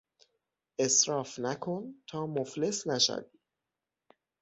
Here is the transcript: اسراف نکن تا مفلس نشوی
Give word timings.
اسراف 0.85 1.31
نکن 1.43 1.81
تا 2.07 2.19
مفلس 2.35 2.77
نشوی 2.87 3.37